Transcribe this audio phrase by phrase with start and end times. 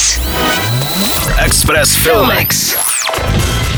[0.00, 1.30] Express.
[1.44, 2.76] Express Filmex.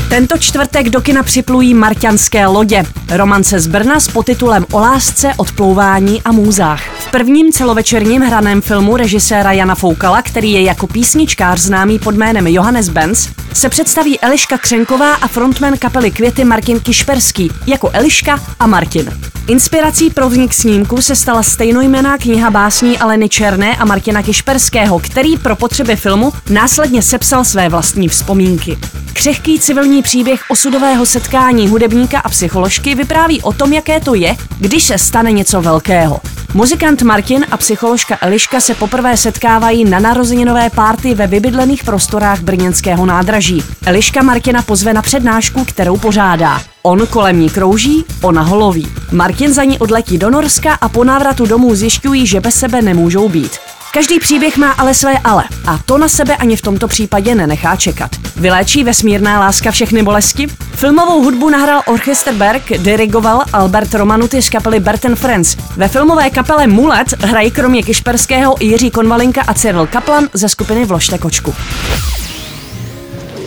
[0.09, 2.83] Tento čtvrtek do kina připlují Marťanské lodě.
[3.09, 6.92] Romance z Brna s podtitulem O lásce, odplouvání a můzách.
[7.13, 12.89] Prvním celovečerním hraném filmu režiséra Jana Foukala, který je jako písničkář známý pod jménem Johannes
[12.89, 19.19] Benz, se představí Eliška Křenková a frontman kapely Květy Martin Kišperský jako Eliška a Martin.
[19.47, 25.37] Inspirací pro vznik snímku se stala stejnojmená kniha básní Aleny Černé a Martina Kišperského, který
[25.37, 28.77] pro potřeby filmu následně sepsal své vlastní vzpomínky.
[29.13, 34.83] Křehký civilní příběh osudového setkání hudebníka a psycholožky vypráví o tom, jaké to je, když
[34.83, 36.19] se stane něco velkého.
[36.55, 43.05] Muzikant Martin a psycholožka Eliška se poprvé setkávají na narozeninové párty ve vybydlených prostorách brněnského
[43.05, 43.63] nádraží.
[43.85, 46.61] Eliška Martina pozve na přednášku, kterou pořádá.
[46.81, 48.87] On kolem ní krouží, ona holoví.
[49.11, 53.29] Martin za ní odletí do Norska a po návratu domů zjišťují, že bez sebe nemůžou
[53.29, 53.51] být.
[53.93, 57.75] Každý příběh má ale své ale a to na sebe ani v tomto případě nenechá
[57.75, 58.11] čekat.
[58.35, 60.47] Vyléčí vesmírná láska všechny bolesti?
[60.75, 65.57] Filmovou hudbu nahrál Orchester Berg, dirigoval Albert Romanuty z kapely Berten Friends.
[65.77, 70.85] Ve filmové kapele Mulet hrají kromě Kišperského i Jiří Konvalinka a Cyril Kaplan ze skupiny
[70.85, 71.53] Vložte kočku.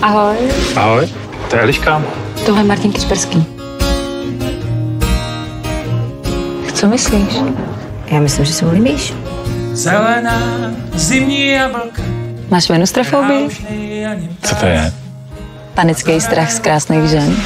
[0.02, 0.36] Ahoj,
[0.76, 1.08] Ahoj,
[1.50, 2.02] to je Eliška.
[2.46, 3.44] tohle je Martin Kisperský.
[6.74, 7.36] Co myslíš?
[8.06, 9.14] Já myslím, že se mu líbíš.
[9.72, 10.40] Zelená
[10.94, 12.02] zimní jablka.
[12.50, 13.48] Máš venustrofobii?
[14.42, 14.92] Co to je?
[15.74, 17.36] Panický strach z krásných žen.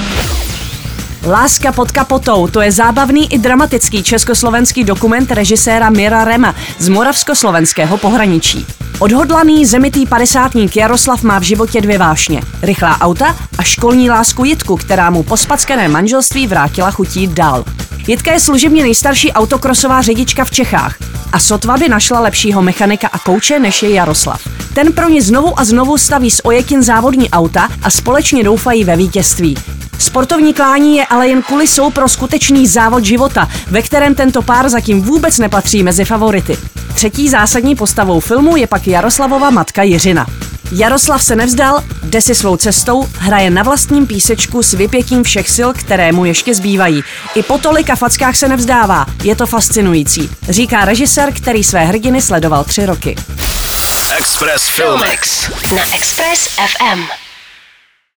[1.26, 7.96] Láska pod kapotou, to je zábavný i dramatický československý dokument režiséra Mira Rema z moravskoslovenského
[7.96, 8.66] pohraničí.
[8.98, 12.42] Odhodlaný zemitý padesátník Jaroslav má v životě dvě vášně.
[12.62, 17.64] Rychlá auta a školní lásku Jitku, která mu po spackané manželství vrátila chutí dál.
[18.06, 20.96] Jitka je služebně nejstarší autokrosová řidička v Čechách
[21.32, 24.40] a sotva by našla lepšího mechanika a kouče než je Jaroslav.
[24.74, 28.96] Ten pro ně znovu a znovu staví z ojetin závodní auta a společně doufají ve
[28.96, 29.56] vítězství.
[29.98, 35.02] Sportovní klání je ale jen kulisou pro skutečný závod života, ve kterém tento pár zatím
[35.02, 36.58] vůbec nepatří mezi favority.
[36.94, 40.26] Třetí zásadní postavou filmu je pak Jaroslavova matka Jiřina.
[40.72, 45.68] Jaroslav se nevzdal, jde si svou cestou, hraje na vlastním písečku s vypětím všech sil,
[45.72, 47.02] které mu ještě zbývají.
[47.34, 52.64] I po tolika fackách se nevzdává, je to fascinující, říká režisér, který své hrdiny sledoval
[52.64, 53.16] tři roky.
[54.18, 55.50] Express Filmex.
[55.76, 57.29] Na Express FM.